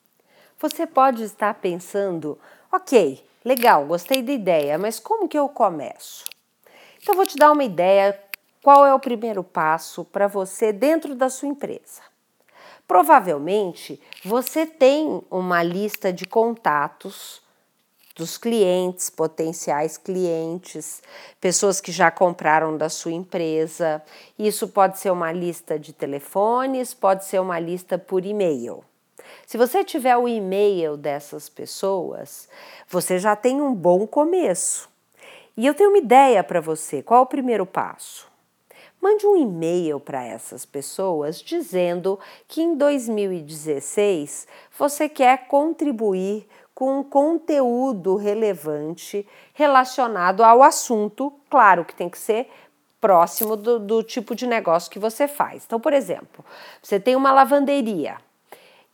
Você 0.59 0.87
pode 0.87 1.23
estar 1.23 1.53
pensando 1.55 2.39
Ok, 2.77 3.25
legal, 3.43 3.87
gostei 3.87 4.21
da 4.21 4.33
ideia, 4.33 4.77
mas 4.77 5.01
como 5.01 5.27
que 5.27 5.39
eu 5.39 5.49
começo? 5.49 6.27
Então, 7.03 7.15
vou 7.15 7.25
te 7.25 7.39
dar 7.39 7.51
uma 7.51 7.65
ideia 7.65 8.21
qual 8.63 8.85
é 8.85 8.93
o 8.93 9.01
primeiro 9.01 9.43
passo 9.43 10.05
para 10.05 10.29
você 10.29 10.75
dentro 10.75 11.15
da 11.15 11.31
sua 11.31 11.49
empresa. 11.49 12.03
Provavelmente 12.87 13.99
você 14.23 14.67
tem 14.67 15.23
uma 15.31 15.63
lista 15.63 16.13
de 16.13 16.27
contatos 16.27 17.41
dos 18.15 18.37
clientes, 18.37 19.09
potenciais 19.09 19.97
clientes, 19.97 21.03
pessoas 21.41 21.81
que 21.81 21.91
já 21.91 22.11
compraram 22.11 22.77
da 22.77 22.91
sua 22.91 23.13
empresa. 23.13 24.03
Isso 24.39 24.69
pode 24.69 24.99
ser 24.99 25.11
uma 25.11 25.33
lista 25.33 25.79
de 25.79 25.95
telefones, 25.95 26.93
pode 26.93 27.25
ser 27.25 27.41
uma 27.41 27.59
lista 27.59 27.97
por 27.97 28.27
e-mail. 28.27 28.85
Se 29.47 29.57
você 29.57 29.85
tiver 29.85 30.17
o 30.17 30.29
e-mail 30.29 30.97
dessas 30.97 31.49
pessoas, 31.49 32.49
você 32.89 33.19
já 33.19 33.37
tem 33.37 33.61
um 33.61 33.75
bom 33.75 34.07
começo. 34.07 34.89
E 35.57 35.67
eu 35.67 35.75
tenho 35.75 35.91
uma 35.91 35.99
ideia 35.99 36.45
para 36.45 36.61
você. 36.61 37.03
Qual 37.03 37.23
o 37.23 37.27
primeiro 37.27 37.65
passo? 37.65 38.27
Mande 39.01 39.27
um 39.27 39.37
e-mail 39.37 40.01
para 40.01 40.25
essas 40.25 40.65
pessoas 40.65 41.41
dizendo 41.41 42.19
que 42.49 42.63
em 42.63 42.77
2016 42.77 44.49
você 44.77 45.09
quer 45.09 45.47
contribuir 45.47 46.47
com 46.75 46.99
um 46.99 47.03
conteúdo 47.03 48.17
relevante 48.17 49.27
relacionado 49.55 50.45
ao 50.45 50.63
assunto, 50.63 51.33
claro 51.49 51.85
que 51.85 51.95
tem 51.95 52.11
que 52.11 52.19
ser 52.19 52.51
próximo 53.01 53.57
do, 53.57 53.79
do 53.79 54.03
tipo 54.03 54.35
de 54.35 54.47
negócio 54.47 54.91
que 54.91 54.99
você 54.99 55.29
faz. 55.29 55.65
Então, 55.65 55.81
por 55.81 55.93
exemplo, 55.93 56.45
você 56.83 56.99
tem 56.99 57.17
uma 57.17 57.33
lavanderia. 57.33 58.19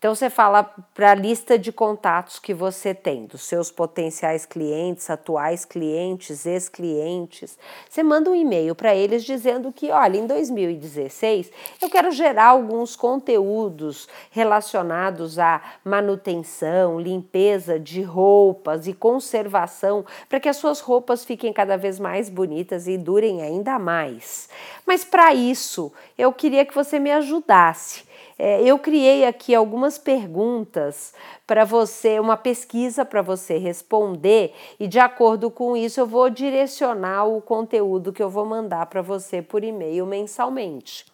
Então 0.02 0.16
você 0.16 0.28
fala 0.28 0.64
para 0.92 1.12
a 1.12 1.14
lista 1.14 1.56
de 1.56 1.71
contatos 1.71 2.40
que 2.40 2.52
você 2.52 2.92
tem, 2.92 3.25
dos 3.25 3.42
seus 3.42 3.71
potenciais 3.71 4.44
clientes, 4.44 5.09
atuais 5.09 5.64
clientes, 5.64 6.44
ex-clientes. 6.44 7.56
Você 7.88 8.02
manda 8.02 8.28
um 8.28 8.35
e-mail 8.35 8.75
para 8.75 8.97
eles 8.97 9.23
dizendo 9.23 9.73
que, 9.73 9.92
olha, 9.92 10.18
em 10.18 10.26
2016 10.26 11.52
eu 11.80 11.88
quero 11.88 12.11
gerar 12.11 12.47
alguns 12.47 12.97
conteúdos 12.97 14.09
relacionados 14.32 15.38
à 15.38 15.62
manutenção, 15.85 16.99
limpeza 16.99 17.78
de 17.78 18.02
roupas 18.02 18.88
e 18.88 18.92
conservação, 18.92 20.04
para 20.28 20.40
que 20.40 20.49
as 20.49 20.56
suas 20.56 20.80
roupas 20.80 21.25
fiquem 21.25 21.52
cada 21.52 21.76
vez 21.76 22.00
mais 22.00 22.28
bonitas 22.28 22.88
e 22.88 22.99
durem 22.99 23.40
ainda 23.40 23.78
mais. 23.78 24.49
Mas 24.85 25.04
para 25.04 25.32
isso, 25.32 25.92
eu 26.18 26.32
queria 26.32 26.64
que 26.66 26.75
você 26.75 26.99
me 26.99 27.12
ajudasse 27.12 28.11
é, 28.44 28.61
eu 28.61 28.76
criei 28.76 29.25
aqui 29.25 29.54
algumas 29.54 29.99
perguntas 29.99 31.14
para 31.46 31.64
você, 31.64 32.18
uma 32.18 32.37
pesquisa 32.37 33.04
para 33.04 33.22
você 33.22 33.56
responder, 33.56 34.52
e 34.80 34.88
de 34.88 34.99
acordo 34.99 35.49
com 35.49 35.76
isso 35.76 36.00
eu 36.00 36.06
vou 36.08 36.28
direcionar 36.28 37.25
o 37.25 37.40
conteúdo 37.40 38.12
que 38.12 38.20
eu 38.20 38.28
vou 38.28 38.44
mandar 38.44 38.87
para 38.87 39.00
você 39.00 39.40
por 39.40 39.62
e-mail 39.62 40.04
mensalmente. 40.06 41.06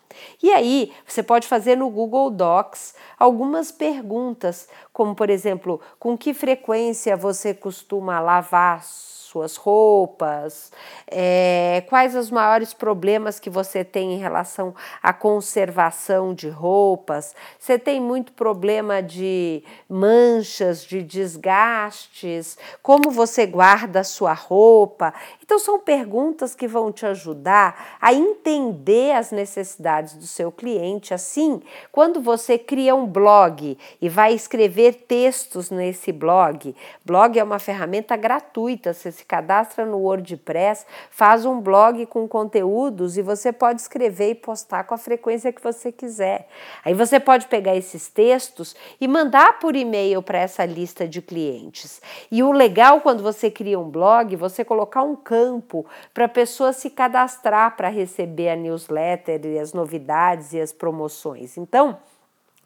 E 0.43 0.51
aí, 0.51 0.91
você 1.07 1.23
pode 1.23 1.47
fazer 1.47 1.77
no 1.77 1.91
Google 1.91 2.31
Docs 2.31 2.95
algumas 3.19 3.71
perguntas, 3.71 4.67
como 4.91 5.15
por 5.15 5.29
exemplo, 5.29 5.83
com 5.99 6.17
que 6.17 6.33
frequência 6.33 7.15
você 7.15 7.53
costuma 7.53 8.21
lavar 8.21 8.83
suas 9.29 9.57
roupas, 9.57 10.73
é, 11.07 11.85
quais 11.87 12.17
os 12.17 12.31
maiores 12.31 12.73
problemas 12.73 13.39
que 13.39 13.51
você 13.51 13.85
tem 13.85 14.15
em 14.15 14.19
relação 14.19 14.75
à 15.03 15.13
conservação 15.13 16.33
de 16.33 16.49
roupas, 16.49 17.35
você 17.59 17.79
tem 17.79 18.01
muito 18.01 18.33
problema 18.33 19.03
de 19.03 19.63
manchas, 19.89 20.83
de 20.83 21.03
desgastes, 21.03 22.57
como 22.83 23.11
você 23.11 23.45
guarda 23.47 24.01
a 24.01 24.05
sua 24.05 24.33
roupa. 24.33 25.13
Então, 25.43 25.59
são 25.59 25.79
perguntas 25.79 26.55
que 26.55 26.67
vão 26.67 26.91
te 26.91 27.05
ajudar 27.05 27.99
a 28.01 28.13
entender 28.15 29.13
as 29.13 29.31
necessidades 29.31 30.15
do 30.15 30.27
seu 30.27 30.51
cliente. 30.51 31.13
Assim, 31.13 31.63
quando 31.93 32.21
você 32.21 32.59
cria 32.59 32.95
um 32.95 33.07
blog 33.07 33.77
e 34.01 34.09
vai 34.09 34.33
escrever 34.33 35.05
textos 35.07 35.71
nesse 35.71 36.13
blog, 36.13 36.75
blog 37.05 37.39
é 37.39 37.45
uma 37.45 37.59
ferramenta 37.59 38.17
gratuita, 38.17 38.95
você 38.95 39.13
cadastra 39.29 39.85
no 39.85 39.99
WordPress, 39.99 40.87
faz 41.11 41.45
um 41.45 41.61
blog 41.61 42.07
com 42.07 42.27
conteúdos 42.27 43.19
e 43.19 43.23
você 43.23 43.53
pode 43.53 43.83
escrever 43.83 44.31
e 44.31 44.35
postar 44.35 44.85
com 44.85 44.95
a 44.95 44.99
frequência 44.99 45.53
que 45.53 45.63
você 45.63 45.93
quiser. 45.93 46.49
Aí 46.83 46.95
você 46.95 47.21
pode 47.21 47.47
pegar 47.47 47.77
esses 47.77 48.09
textos 48.09 48.75
e 48.99 49.07
mandar 49.07 49.59
por 49.59 49.77
e-mail 49.77 50.23
para 50.23 50.39
essa 50.39 50.65
lista 50.65 51.07
de 51.07 51.21
clientes. 51.21 52.01
E 52.33 52.43
o 52.43 52.51
legal 52.51 53.03
quando 53.03 53.23
você 53.23 53.51
cria 53.51 53.79
um 53.79 53.91
blog, 53.91 54.35
você 54.35 54.65
colocar 54.65 55.03
um 55.03 55.15
campo 55.15 55.85
para 56.15 56.25
a 56.25 56.29
pessoa 56.29 56.73
se 56.73 56.89
cadastrar 56.89 57.77
para 57.77 57.89
receber 57.89 58.49
a 58.49 58.57
newsletter 58.57 59.45
e 59.45 59.59
as 59.59 59.75
novidades 59.75 60.55
e 60.55 60.61
as 60.61 60.73
promoções. 60.73 61.59
Então, 61.59 61.99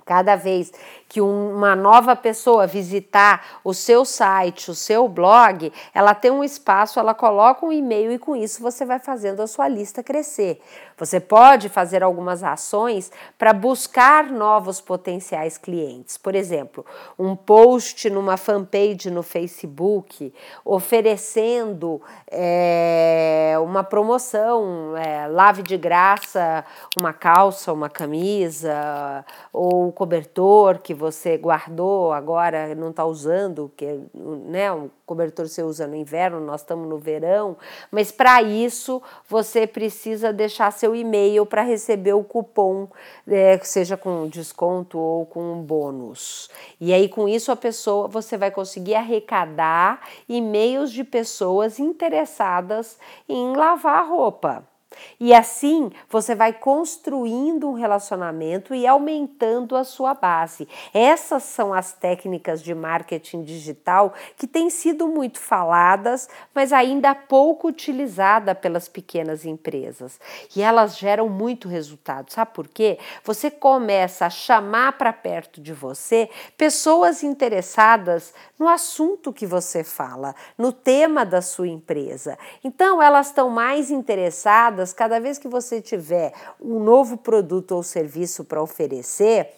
Cada 0.04 0.37
vez 0.37 0.73
que 1.09 1.21
uma 1.21 1.76
nova 1.76 2.16
pessoa 2.16 2.66
visitar 2.66 3.61
o 3.62 3.75
seu 3.75 4.04
site, 4.04 4.71
o 4.71 4.75
seu 4.75 5.09
blog, 5.09 5.73
ela 5.94 6.14
tem 6.14 6.30
um 6.30 6.42
espaço, 6.42 6.99
ela 6.99 7.14
coloca 7.14 7.66
um 7.66 7.73
e-mail 7.73 8.12
e 8.12 8.18
com 8.18 8.35
isso 8.35 8.62
você 8.62 8.85
vai 8.85 8.99
fazendo 8.99 9.40
a 9.40 9.47
sua 9.47 9.68
lista 9.68 10.02
crescer. 10.02 10.61
Você 10.97 11.21
pode 11.21 11.68
fazer 11.68 12.02
algumas 12.02 12.42
ações 12.42 13.11
para 13.37 13.52
buscar 13.52 14.30
novos 14.30 14.80
potenciais 14.80 15.59
clientes. 15.59 16.16
Por 16.16 16.35
exemplo, 16.35 16.85
um 17.18 17.35
post 17.35 18.09
numa 18.09 18.37
fanpage 18.37 19.11
no 19.11 19.23
Facebook 19.23 20.32
oferecendo 20.64 22.00
é, 22.30 23.54
uma 23.62 23.82
promoção, 23.82 24.97
é, 24.97 25.26
lave 25.26 25.62
de 25.62 25.76
graça 25.76 26.64
uma 26.97 27.12
calça, 27.12 27.73
uma 27.73 27.88
camisa 27.88 29.25
ou 29.52 29.91
cobertor 29.92 30.80
que 30.80 30.94
você 30.94 31.37
guardou 31.37 32.12
agora 32.12 32.75
não 32.75 32.90
está 32.90 33.04
usando, 33.04 33.70
que 33.76 34.00
né, 34.14 34.72
um 34.72 34.90
cobertor 35.06 35.46
você 35.46 35.62
usa 35.62 35.87
no 35.87 35.94
inverno, 35.94 36.40
nós 36.40 36.62
estamos 36.62 36.88
no 36.88 36.99
verão, 36.99 37.56
mas 37.90 38.11
para 38.11 38.42
isso 38.42 39.02
você 39.28 39.66
precisa 39.66 40.32
deixar 40.32 40.72
seu 40.72 40.96
e-mail 40.96 41.44
para 41.44 41.62
receber 41.62 42.14
o 42.14 42.25
cupom, 42.25 42.88
é, 43.28 43.58
seja 43.58 43.96
com 43.96 44.26
desconto 44.26 44.99
ou 44.99 45.26
com 45.26 45.52
um 45.52 45.62
bônus. 45.62 46.50
E 46.80 46.92
aí 46.92 47.08
com 47.08 47.28
isso 47.28 47.52
a 47.52 47.56
pessoa 47.56 48.08
você 48.08 48.37
vai 48.37 48.50
conseguir 48.50 48.94
arrecadar 48.94 50.00
e-mails 50.28 50.90
de 50.90 51.04
pessoas 51.04 51.78
interessadas 51.78 52.99
em 53.28 53.54
lavar 53.54 54.08
roupa. 54.08 54.72
E 55.18 55.34
assim 55.34 55.90
você 56.08 56.34
vai 56.34 56.52
construindo 56.52 57.68
um 57.68 57.75
relacionamento 57.75 58.75
e 58.75 58.87
aumentando 58.87 59.76
a 59.76 59.84
sua 59.84 60.14
base. 60.14 60.68
Essas 60.92 61.42
são 61.44 61.72
as 61.72 61.92
técnicas 61.92 62.62
de 62.62 62.75
marketing 62.75 63.42
digital 63.42 64.14
que 64.37 64.46
têm 64.46 64.70
sido 64.70 65.06
muito 65.06 65.38
faladas, 65.38 66.28
mas 66.54 66.72
ainda 66.72 67.14
pouco 67.14 67.68
utilizadas 67.68 68.56
pelas 68.58 68.88
pequenas 68.88 69.44
empresas. 69.44 70.18
E 70.54 70.62
elas 70.62 70.96
geram 70.96 71.28
muito 71.28 71.68
resultado. 71.68 72.32
Sabe 72.32 72.52
por 72.52 72.68
quê? 72.68 72.99
Você 73.25 73.50
começa 73.50 74.26
a 74.26 74.30
chamar 74.30 74.92
para 74.99 75.12
perto 75.12 75.61
de 75.61 75.72
você 75.72 76.28
pessoas 76.56 77.22
interessadas 77.22 78.34
no 78.58 78.68
assunto 78.68 79.32
que 79.32 79.46
você 79.46 79.82
fala, 79.82 80.34
no 80.56 80.72
tema 80.72 81.25
da 81.25 81.42
sua 81.42 81.68
empresa. 81.68 82.38
Então 82.62 83.02
elas 83.02 83.28
estão 83.28 83.50
mais 83.50 83.90
interessadas 83.90 84.82
cada 84.91 85.21
vez 85.21 85.37
que 85.37 85.47
você 85.47 85.83
tiver 85.83 86.33
um 86.59 86.83
novo 86.83 87.19
produto 87.19 87.73
ou 87.73 87.83
serviço 87.83 88.43
para 88.43 88.62
oferecer, 88.62 89.51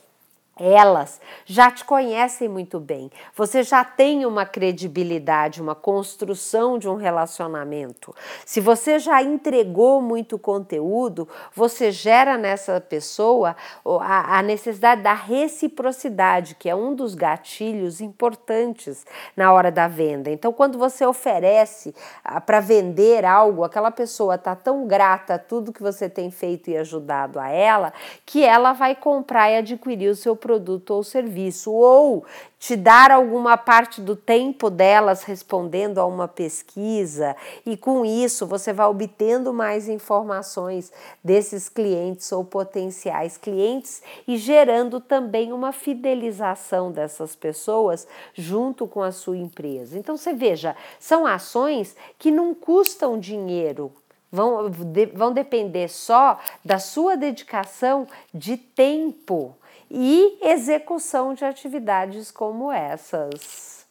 elas 0.57 1.21
já 1.45 1.71
te 1.71 1.85
conhecem 1.85 2.49
muito 2.49 2.79
bem. 2.79 3.11
Você 3.35 3.63
já 3.63 3.85
tem 3.85 4.25
uma 4.25 4.47
credibilidade, 4.47 5.61
uma 5.61 5.75
construção 5.75 6.79
de 6.79 6.89
um 6.89 6.95
relacionamento. 6.95 8.15
Se 8.45 8.61
você 8.61 8.99
já 8.99 9.23
entregou 9.23 10.01
muito 10.01 10.39
conteúdo, 10.39 11.29
você 11.55 11.91
gera 11.91 12.39
nessa 12.39 12.81
pessoa 12.81 13.57
a, 13.85 14.43
necessidade 14.43 15.03
da 15.03 15.15
reciprocidade, 15.15 16.55
que 16.55 16.69
é 16.69 16.75
um 16.75 16.95
dos 16.95 17.15
gatilhos 17.15 18.01
importantes 18.01 19.05
na 19.37 19.53
hora 19.53 19.71
da 19.71 19.89
venda. 19.89 20.31
Então, 20.31 20.53
quando 20.53 20.79
você 20.79 21.05
oferece 21.05 21.95
ah, 22.25 22.41
para 22.41 22.61
vender 22.61 23.25
algo, 23.25 23.65
aquela 23.65 23.91
pessoa 23.91 24.37
está 24.37 24.55
tão 24.55 24.87
grata 24.87 25.35
a 25.35 25.39
tudo 25.39 25.73
que 25.73 25.83
você 25.83 26.09
tem 26.09 26.31
feito 26.31 26.71
e 26.71 26.77
ajudado 26.77 27.41
a 27.41 27.49
ela, 27.49 27.93
que 28.25 28.45
ela 28.45 28.73
vai 28.73 28.95
comprar 28.95 29.51
e 29.51 29.57
adquirir 29.57 30.11
o 30.11 30.17
seu 30.17 30.37
produto 30.45 30.91
ou 30.91 31.03
serviço, 31.03 31.73
ou 31.73 32.27
te 32.59 32.77
dar 32.77 33.11
alguma 33.11 33.57
parte 33.57 33.99
do 34.03 34.15
tempo 34.15 34.69
delas 34.69 35.23
respondendo 35.23 35.99
a 35.99 36.05
uma 36.05 36.29
pesquisa, 36.29 37.35
e 37.65 37.79
com 37.79 38.05
isso 38.05 38.47
você 38.47 38.71
vai 38.75 38.87
obtendo 38.87 39.55
mais 39.55 39.89
informações 39.89 40.93
desses 41.23 41.71
clientes 41.71 42.31
ou 42.31 42.45
potenciais 42.45 43.39
clientes 43.39 44.03
e 44.29 44.37
gerando 44.37 45.01
também 45.01 45.51
uma 45.51 45.73
fidelização 45.73 46.93
dessas 46.93 47.35
pessoas 47.35 48.07
junto 48.35 48.87
com 48.87 49.03
a 49.03 49.13
sua 49.13 49.39
empresa. 49.39 49.99
Então 49.99 50.19
você 50.19 50.35
veja, 50.35 50.77
são 51.01 51.25
ações 51.27 51.97
que 52.19 52.31
não 52.31 52.55
custam 52.55 53.19
dinheiro, 53.19 53.91
vão, 54.31 54.69
de, 54.69 55.07
vão 55.07 55.33
depender 55.33 55.89
só 55.89 56.39
da 56.63 56.79
sua 56.79 57.17
dedicação 57.17 58.07
de 58.35 58.59
tempo 58.59 59.57
e 59.97 60.39
execução 60.43 61.35
de 61.35 61.45
atividades 61.45 62.33
como 62.33 62.73
essas. 62.73 63.87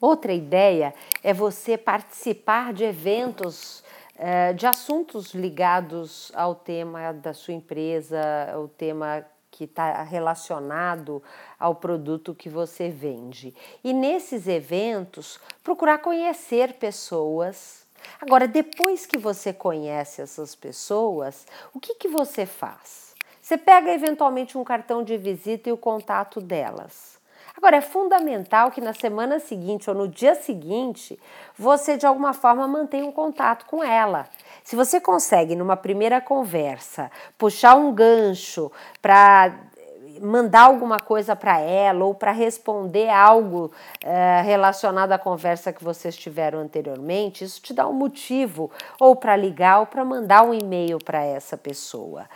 Outra 0.00 0.32
ideia 0.32 0.94
é 1.22 1.34
você 1.34 1.76
participar 1.76 2.72
de 2.72 2.82
eventos 2.82 3.84
eh, 4.16 4.54
de 4.54 4.66
assuntos 4.66 5.34
ligados 5.34 6.32
ao 6.34 6.54
tema 6.54 7.12
da 7.12 7.34
sua 7.34 7.52
empresa, 7.52 8.18
o 8.58 8.66
tema 8.66 9.26
que 9.50 9.64
está 9.64 10.02
relacionado 10.02 11.22
ao 11.58 11.74
produto 11.74 12.34
que 12.34 12.48
você 12.48 12.88
vende. 12.88 13.54
E 13.84 13.92
nesses 13.92 14.48
eventos, 14.48 15.38
procurar 15.62 15.98
conhecer 15.98 16.74
pessoas. 16.74 17.86
Agora, 18.18 18.48
depois 18.48 19.04
que 19.04 19.18
você 19.18 19.52
conhece 19.52 20.22
essas 20.22 20.54
pessoas, 20.54 21.46
o 21.74 21.78
que, 21.78 21.94
que 21.96 22.08
você 22.08 22.46
faz? 22.46 23.01
Você 23.52 23.58
pega 23.58 23.92
eventualmente 23.92 24.56
um 24.56 24.64
cartão 24.64 25.04
de 25.04 25.14
visita 25.18 25.68
e 25.68 25.72
o 25.72 25.76
contato 25.76 26.40
delas. 26.40 27.18
Agora, 27.54 27.76
é 27.76 27.82
fundamental 27.82 28.70
que 28.70 28.80
na 28.80 28.94
semana 28.94 29.38
seguinte 29.38 29.90
ou 29.90 29.94
no 29.94 30.08
dia 30.08 30.34
seguinte 30.34 31.20
você 31.54 31.98
de 31.98 32.06
alguma 32.06 32.32
forma 32.32 32.66
mantenha 32.66 33.04
um 33.04 33.12
contato 33.12 33.66
com 33.66 33.84
ela. 33.84 34.26
Se 34.64 34.74
você 34.74 34.98
consegue, 34.98 35.54
numa 35.54 35.76
primeira 35.76 36.18
conversa, 36.18 37.10
puxar 37.36 37.74
um 37.74 37.92
gancho 37.92 38.72
para 39.02 39.52
mandar 40.20 40.62
alguma 40.62 41.00
coisa 41.00 41.34
para 41.34 41.58
ela 41.58 42.04
ou 42.04 42.14
para 42.14 42.32
responder 42.32 43.10
algo 43.10 43.70
é, 44.02 44.40
relacionado 44.42 45.12
à 45.12 45.18
conversa 45.18 45.72
que 45.72 45.82
vocês 45.82 46.16
tiveram 46.16 46.58
anteriormente, 46.58 47.44
isso 47.44 47.60
te 47.60 47.74
dá 47.74 47.86
um 47.86 47.92
motivo 47.92 48.70
ou 48.98 49.16
para 49.16 49.36
ligar 49.36 49.80
ou 49.80 49.86
para 49.86 50.04
mandar 50.04 50.42
um 50.42 50.54
e-mail 50.54 50.98
para 50.98 51.22
essa 51.22 51.56
pessoa 51.56 52.26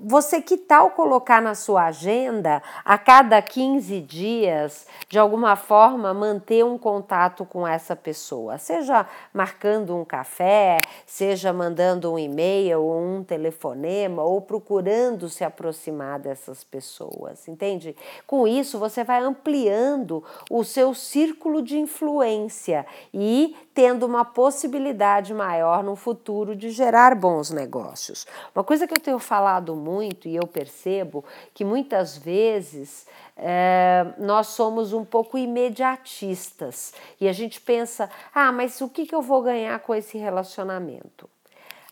você 0.00 0.40
que 0.40 0.56
tal 0.56 0.90
colocar 0.90 1.42
na 1.42 1.54
sua 1.54 1.86
agenda 1.86 2.62
a 2.84 2.96
cada 2.96 3.40
15 3.42 4.00
dias, 4.00 4.86
de 5.08 5.18
alguma 5.18 5.56
forma, 5.56 6.14
manter 6.14 6.64
um 6.64 6.78
contato 6.78 7.44
com 7.44 7.66
essa 7.66 7.96
pessoa, 7.96 8.58
seja 8.58 9.06
marcando 9.32 9.96
um 9.96 10.04
café, 10.04 10.80
seja 11.06 11.52
mandando 11.52 12.12
um 12.12 12.18
e-mail 12.18 12.80
ou 12.80 13.00
um 13.00 13.24
telefonema 13.24 14.22
ou 14.22 14.40
procurando 14.40 15.28
se 15.28 15.44
aproximar 15.44 16.18
dessas 16.18 16.62
pessoas, 16.62 17.48
entende? 17.48 17.96
Com 18.26 18.46
isso, 18.46 18.78
você 18.78 19.02
vai 19.02 19.20
ampliando 19.20 20.22
o 20.50 20.62
seu 20.64 20.94
círculo 20.94 21.62
de 21.62 21.78
influência 21.78 22.86
e 23.12 23.56
tendo 23.78 24.04
uma 24.06 24.24
possibilidade 24.24 25.32
maior 25.32 25.84
no 25.84 25.94
futuro 25.94 26.56
de 26.56 26.68
gerar 26.68 27.14
bons 27.14 27.52
negócios. 27.52 28.26
Uma 28.52 28.64
coisa 28.64 28.88
que 28.88 28.92
eu 28.92 29.00
tenho 29.00 29.20
falado 29.20 29.76
muito 29.76 30.26
e 30.26 30.34
eu 30.34 30.48
percebo 30.48 31.24
que 31.54 31.64
muitas 31.64 32.18
vezes 32.18 33.06
é, 33.36 34.04
nós 34.18 34.48
somos 34.48 34.92
um 34.92 35.04
pouco 35.04 35.38
imediatistas 35.38 36.92
e 37.20 37.28
a 37.28 37.32
gente 37.32 37.60
pensa: 37.60 38.10
ah, 38.34 38.50
mas 38.50 38.80
o 38.80 38.88
que, 38.88 39.06
que 39.06 39.14
eu 39.14 39.22
vou 39.22 39.42
ganhar 39.42 39.78
com 39.78 39.94
esse 39.94 40.18
relacionamento? 40.18 41.30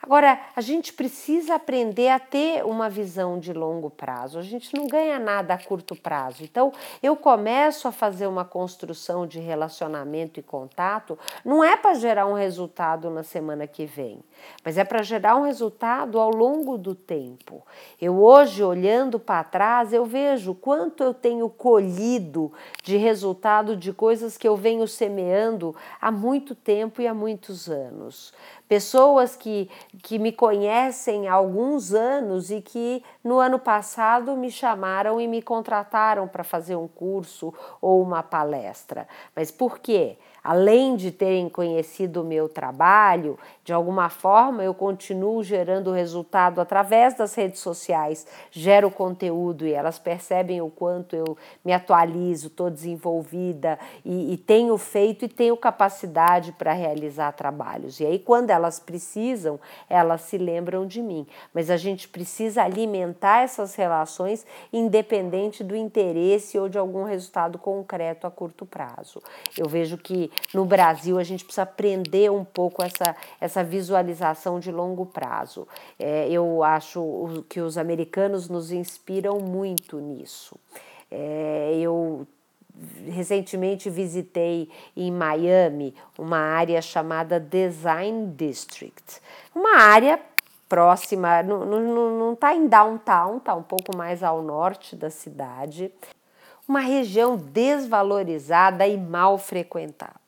Agora, 0.07 0.38
a 0.55 0.61
gente 0.61 0.92
precisa 0.92 1.57
aprender 1.57 2.11
a 2.11 2.21
ter 2.21 2.64
uma 2.64 2.88
visão 2.88 3.40
de 3.40 3.53
longo 3.53 3.90
prazo. 3.90 4.38
A 4.38 4.42
gente 4.42 4.73
não 4.73 4.87
ganha 4.87 5.19
nada 5.19 5.55
a 5.55 5.59
curto 5.59 5.97
prazo. 5.97 6.45
Então, 6.45 6.73
eu 7.03 7.16
começo 7.16 7.88
a 7.88 7.92
fazer 7.92 8.29
uma 8.29 8.45
construção 8.45 9.27
de 9.27 9.40
relacionamento 9.40 10.38
e 10.38 10.45
contato, 10.45 11.19
não 11.45 11.64
é 11.64 11.77
para 11.77 11.95
gerar 11.95 12.25
um 12.27 12.35
resultado 12.35 13.11
na 13.11 13.25
semana 13.25 13.66
que 13.66 13.85
vem, 13.85 14.21
mas 14.64 14.79
é 14.79 14.85
para 14.85 15.03
gerar 15.03 15.35
um 15.35 15.42
resultado 15.42 16.21
ao 16.21 16.31
longo 16.31 16.79
do 16.79 16.95
tempo. 16.95 17.66
Eu 18.01 18.23
hoje, 18.23 18.62
olhando 18.62 19.19
para 19.19 19.42
trás, 19.42 19.92
eu 19.92 20.05
vejo 20.05 20.55
quanto 20.55 21.03
eu 21.03 21.12
tenho 21.12 21.49
colhido 21.51 22.53
de 22.85 22.97
resultado 22.97 23.77
de 23.77 23.92
coisas 23.92 24.38
que 24.38 24.47
eu 24.47 24.55
venho 24.55 24.87
semeando 24.87 25.75
há 26.01 26.12
muito 26.12 26.55
tempo 26.55 27.03
e 27.03 27.09
há 27.09 27.14
muitos 27.14 27.69
anos 27.69 28.33
pessoas 28.68 29.37
que, 29.37 29.70
que 30.02 30.18
me 30.18 30.33
conhecem 30.33 31.29
há 31.29 31.35
alguns 31.35 31.92
anos 31.94 32.50
e 32.50 32.61
que 32.61 33.02
no 33.22 33.38
ano 33.38 33.59
passado 33.59 34.37
me 34.37 34.50
chamaram 34.50 35.20
e 35.20 35.29
me 35.29 35.40
contrataram 35.40 36.26
para 36.29 36.44
fazer 36.44 36.76
um 36.76 36.88
curso 36.88 37.52
ou 37.81 38.02
uma 38.02 38.22
palestra. 38.22 39.07
Mas 39.35 39.50
por 39.50 39.79
quê? 39.79 40.16
além 40.46 40.94
de 40.94 41.11
terem 41.11 41.48
conhecido 41.48 42.22
o 42.22 42.24
meu 42.24 42.48
trabalho, 42.48 43.37
de 43.66 43.72
alguma 43.72 44.09
forma 44.09 44.62
eu 44.62 44.72
continuo 44.72 45.42
gerando 45.42 45.90
resultado 45.90 46.61
através 46.61 47.14
das 47.14 47.35
redes 47.35 47.59
sociais, 47.59 48.24
gero 48.48 48.92
conteúdo 48.92 49.66
e 49.66 49.72
elas 49.72 49.98
percebem 49.98 50.61
o 50.62 50.70
quanto 50.70 51.16
eu 51.16 51.37
me 51.64 51.72
atualizo, 51.72 52.46
estou 52.46 52.70
desenvolvida 52.70 53.76
e, 54.05 54.33
e 54.35 54.37
tenho 54.37 54.79
feito 54.79 55.24
e 55.24 55.29
tenho 55.29 55.57
capacidade 55.57 56.52
para 56.52 56.72
realizar 56.72 57.33
trabalhos. 57.33 57.98
E 57.98 58.07
aí, 58.07 58.20
quando 58.20 58.50
elas 58.50 58.79
precisam, 58.79 59.59
elas 59.90 60.20
se 60.20 60.38
lembram 60.38 60.87
de 60.87 61.02
mim. 61.02 61.26
Mas 61.52 61.68
a 61.68 61.76
gente 61.76 62.07
precisa 62.07 62.62
alimentar 62.62 63.42
essas 63.42 63.74
relações 63.74 64.46
independente 64.72 65.64
do 65.64 65.74
interesse 65.74 66.57
ou 66.57 66.68
de 66.68 66.79
algum 66.79 67.02
resultado 67.02 67.59
concreto 67.59 68.29
a 68.29 68.31
curto 68.31 68.64
prazo. 68.64 69.20
Eu 69.59 69.68
vejo 69.68 69.98
que 69.98 70.31
no 70.55 70.64
Brasil 70.64 71.18
a 71.18 71.24
gente 71.24 71.44
precisa 71.44 71.62
aprender 71.64 72.31
um 72.31 72.44
pouco 72.44 72.81
essa, 72.81 73.16
essa 73.40 73.56
visualização 73.62 74.59
de 74.59 74.71
longo 74.71 75.07
prazo. 75.07 75.66
É, 75.99 76.29
eu 76.29 76.62
acho 76.62 77.45
que 77.49 77.61
os 77.61 77.79
americanos 77.79 78.49
nos 78.49 78.73
inspiram 78.73 79.38
muito 79.38 79.99
nisso. 79.99 80.57
É, 81.11 81.79
eu 81.79 82.27
recentemente 83.07 83.88
visitei 83.88 84.69
em 84.97 85.11
Miami 85.11 85.95
uma 86.19 86.38
área 86.38 86.81
chamada 86.83 87.40
Design 87.40 88.33
District, 88.37 89.21
uma 89.55 89.79
área 89.79 90.21
próxima, 90.69 91.42
não 91.42 92.33
está 92.33 92.55
em 92.55 92.66
downtown, 92.66 93.38
está 93.38 93.55
um 93.55 93.62
pouco 93.62 93.97
mais 93.97 94.23
ao 94.23 94.42
norte 94.42 94.97
da 94.97 95.11
cidade, 95.11 95.92
uma 96.69 96.81
região 96.81 97.37
desvalorizada 97.37 98.87
e 98.87 98.97
mal 98.97 99.38
frequentada. 99.38 100.26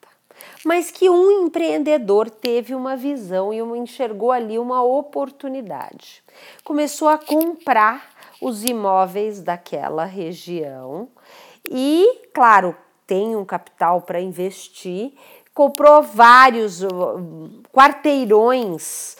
Mas 0.64 0.90
que 0.90 1.08
um 1.08 1.46
empreendedor 1.46 2.28
teve 2.28 2.74
uma 2.74 2.96
visão 2.96 3.52
e 3.52 3.58
enxergou 3.58 4.30
ali 4.32 4.58
uma 4.58 4.82
oportunidade. 4.82 6.22
Começou 6.64 7.08
a 7.08 7.18
comprar 7.18 8.10
os 8.40 8.64
imóveis 8.64 9.40
daquela 9.40 10.04
região 10.04 11.08
e, 11.64 12.22
claro, 12.32 12.76
tem 13.06 13.34
um 13.36 13.44
capital 13.44 14.02
para 14.02 14.20
investir, 14.20 15.12
comprou 15.54 16.02
vários 16.02 16.82
uh, 16.82 16.88
quarteirões, 17.72 19.16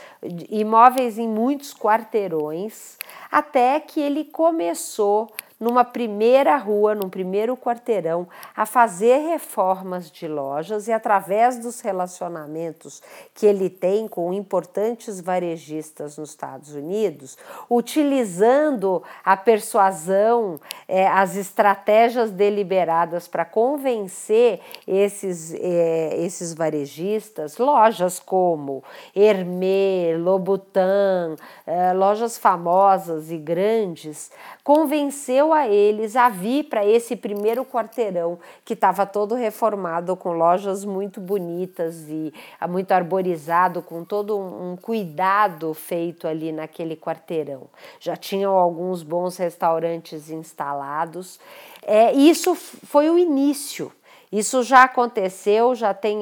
imóveis 0.51 1.19
em 1.19 1.27
muitos 1.27 1.75
quarteirões, 1.75 2.97
até 3.31 3.81
que 3.81 4.01
ele 4.01 4.25
começou 4.25 5.29
numa 5.59 5.85
primeira 5.85 6.57
rua, 6.57 6.95
num 6.95 7.09
primeiro 7.09 7.57
quarteirão, 7.57 8.29
a 8.57 8.65
fazer 8.65 9.19
reformas 9.19 10.11
de 10.11 10.29
lojas 10.29 10.87
e 10.87 10.93
através 10.93 11.59
dos 11.59 11.81
relacionamentos 11.81 13.03
que 13.35 13.45
ele 13.45 13.69
tem 13.69 14.07
com 14.07 14.33
importantes 14.33 15.21
varejistas 15.21 16.17
nos 16.17 16.31
Estados 16.31 16.75
Unidos, 16.75 17.37
utilizando 17.69 19.03
a 19.25 19.37
persuasão, 19.37 20.61
é, 20.87 21.07
as 21.09 21.37
estratégias 21.37 22.31
deliberadas 22.31 23.27
para 23.27 23.45
convencer 23.45 24.61
esses, 24.87 25.53
é, 25.55 26.17
esses 26.19 26.55
varejistas, 26.55 27.59
lojas 27.59 28.21
como 28.21 28.85
Hermé, 29.15 30.17
Lobutan, 30.17 31.35
é, 31.67 31.93
lojas 31.93 32.39
famosas 32.39 33.31
e 33.31 33.37
grandes, 33.37 34.31
convenceu 34.63 35.48
a 35.53 35.69
eles 35.69 36.17
a 36.17 36.29
para 36.65 36.85
esse 36.87 37.17
primeiro 37.17 37.65
quarteirão 37.65 38.39
que 38.65 38.75
estava 38.75 39.05
todo 39.05 39.35
reformado 39.35 40.17
com 40.17 40.33
lojas 40.33 40.85
muito 40.85 41.21
bonitas 41.21 42.09
e 42.09 42.33
ah, 42.61 42.69
muito 42.69 42.93
arborizado, 42.93 43.83
com 43.83 44.05
todo 44.05 44.39
um 44.39 44.77
cuidado 44.77 45.75
feito 45.75 46.27
ali 46.29 46.53
naquele 46.53 46.97
quarteirão. 46.97 47.69
Já 47.99 48.17
tinham 48.17 48.57
alguns 48.57 49.03
bons 49.03 49.37
restaurantes 49.37 50.31
instalados. 50.31 51.41
É, 51.83 52.13
isso 52.13 52.55
foi 52.55 53.11
o 53.11 53.19
início 53.19 53.93
isso 54.31 54.63
já 54.63 54.85
aconteceu, 54.85 55.75
já 55.75 55.95
tem 55.95 56.21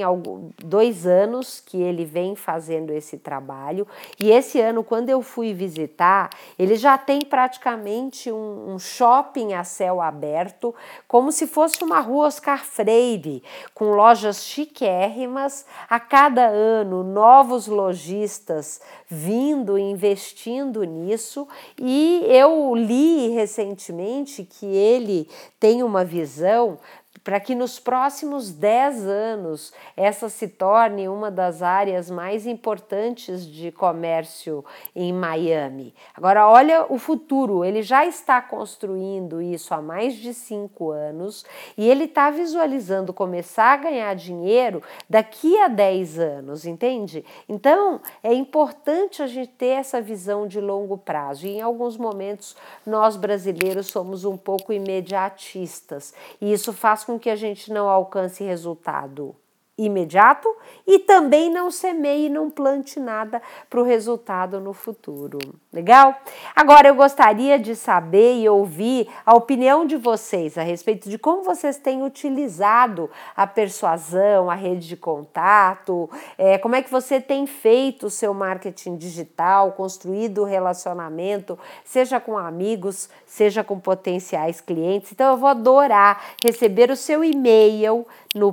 dois 0.64 1.06
anos 1.06 1.60
que 1.64 1.80
ele 1.80 2.04
vem 2.04 2.36
fazendo 2.36 2.92
esse 2.92 3.18
trabalho, 3.18 3.86
e 4.18 4.30
esse 4.30 4.60
ano, 4.60 4.84
quando 4.84 5.08
eu 5.08 5.22
fui 5.22 5.52
visitar, 5.52 6.30
ele 6.58 6.76
já 6.76 6.96
tem 6.96 7.22
praticamente 7.22 8.30
um, 8.30 8.74
um 8.74 8.78
shopping 8.78 9.54
a 9.54 9.64
céu 9.64 10.00
aberto, 10.00 10.74
como 11.08 11.32
se 11.32 11.46
fosse 11.46 11.82
uma 11.82 12.00
rua 12.00 12.26
Oscar 12.26 12.64
Freire, 12.64 13.42
com 13.74 13.90
lojas 13.90 14.44
chiquérrimas, 14.44 15.66
a 15.88 15.98
cada 15.98 16.46
ano 16.46 17.02
novos 17.02 17.66
lojistas 17.66 18.80
vindo, 19.08 19.78
investindo 19.78 20.82
nisso, 20.84 21.46
e 21.78 22.24
eu 22.28 22.74
li 22.74 23.28
recentemente 23.28 24.44
que 24.44 24.66
ele 24.66 25.28
tem 25.60 25.82
uma 25.82 26.04
visão 26.04 26.78
para 27.26 27.40
que 27.40 27.56
nos 27.56 27.80
próximos 27.80 28.52
10 28.52 29.04
anos 29.04 29.72
essa 29.96 30.28
se 30.28 30.46
torne 30.46 31.08
uma 31.08 31.28
das 31.28 31.60
áreas 31.60 32.08
mais 32.08 32.46
importantes 32.46 33.44
de 33.44 33.72
comércio 33.72 34.64
em 34.94 35.12
Miami. 35.12 35.92
Agora, 36.14 36.48
olha 36.48 36.86
o 36.88 36.98
futuro, 36.98 37.64
ele 37.64 37.82
já 37.82 38.06
está 38.06 38.40
construindo 38.40 39.42
isso 39.42 39.74
há 39.74 39.82
mais 39.82 40.14
de 40.14 40.32
cinco 40.32 40.92
anos 40.92 41.44
e 41.76 41.90
ele 41.90 42.04
está 42.04 42.30
visualizando 42.30 43.12
começar 43.12 43.72
a 43.72 43.76
ganhar 43.76 44.14
dinheiro 44.14 44.80
daqui 45.10 45.58
a 45.60 45.66
10 45.66 46.20
anos, 46.20 46.64
entende? 46.64 47.24
Então, 47.48 48.00
é 48.22 48.32
importante 48.32 49.20
a 49.20 49.26
gente 49.26 49.50
ter 49.50 49.74
essa 49.80 50.00
visão 50.00 50.46
de 50.46 50.60
longo 50.60 50.96
prazo 50.96 51.44
e 51.44 51.56
em 51.56 51.60
alguns 51.60 51.96
momentos 51.96 52.54
nós 52.86 53.16
brasileiros 53.16 53.88
somos 53.88 54.24
um 54.24 54.36
pouco 54.36 54.72
imediatistas 54.72 56.14
e 56.40 56.52
isso 56.52 56.72
faz 56.72 57.02
com 57.02 57.15
que 57.18 57.30
a 57.30 57.36
gente 57.36 57.72
não 57.72 57.88
alcance 57.88 58.44
resultado 58.44 59.34
imediato 59.78 60.48
e 60.86 60.98
também 60.98 61.50
não 61.50 61.70
semeie, 61.70 62.30
não 62.30 62.48
plante 62.48 62.98
nada 62.98 63.42
para 63.68 63.80
o 63.80 63.82
resultado 63.82 64.58
no 64.60 64.72
futuro. 64.72 65.38
Legal? 65.72 66.14
Agora 66.54 66.88
eu 66.88 66.94
gostaria 66.94 67.58
de 67.58 67.76
saber 67.76 68.40
e 68.40 68.48
ouvir 68.48 69.08
a 69.26 69.34
opinião 69.34 69.84
de 69.84 69.96
vocês 69.96 70.56
a 70.56 70.62
respeito 70.62 71.10
de 71.10 71.18
como 71.18 71.42
vocês 71.42 71.76
têm 71.76 72.02
utilizado 72.02 73.10
a 73.36 73.46
persuasão, 73.46 74.50
a 74.50 74.54
rede 74.54 74.88
de 74.88 74.96
contato, 74.96 76.08
é, 76.38 76.56
como 76.56 76.74
é 76.74 76.82
que 76.82 76.90
você 76.90 77.20
tem 77.20 77.46
feito 77.46 78.06
o 78.06 78.10
seu 78.10 78.32
marketing 78.32 78.96
digital, 78.96 79.72
construído 79.72 80.42
o 80.42 80.44
relacionamento, 80.44 81.58
seja 81.84 82.18
com 82.18 82.38
amigos, 82.38 83.10
seja 83.26 83.62
com 83.62 83.78
potenciais 83.78 84.60
clientes. 84.60 85.12
Então 85.12 85.32
eu 85.32 85.36
vou 85.36 85.50
adorar 85.50 86.22
receber 86.42 86.90
o 86.90 86.96
seu 86.96 87.22
e-mail 87.22 88.06
no 88.34 88.52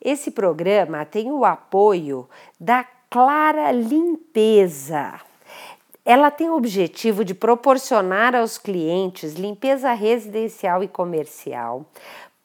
Esse 0.02 0.32
programa 0.32 1.06
tem 1.06 1.32
o 1.32 1.44
apoio 1.44 2.28
da 2.60 2.84
Clara 3.08 3.72
Limpeza. 3.72 5.18
Ela 6.08 6.30
tem 6.30 6.48
o 6.48 6.56
objetivo 6.56 7.22
de 7.22 7.34
proporcionar 7.34 8.34
aos 8.34 8.56
clientes 8.56 9.34
limpeza 9.34 9.92
residencial 9.92 10.82
e 10.82 10.88
comercial, 10.88 11.84